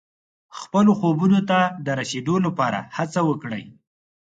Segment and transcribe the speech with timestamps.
[0.59, 3.63] خپلو خوبونو ته د رسېدو لپاره هڅه وکړئ.